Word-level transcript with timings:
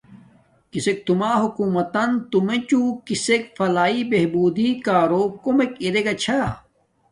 کسک 0.71 0.97
توما 1.05 1.31
حکومتتن 1.43 2.09
تو 2.31 2.37
میچوں 2.47 2.85
کسک 3.07 3.41
فلاح 3.57 3.95
بہبوری 4.09 4.69
کارو 4.85 5.23
کوم 5.43 5.57
ارے 5.85 6.01
گا 6.05 6.13
چھاہ۔ 6.21 6.45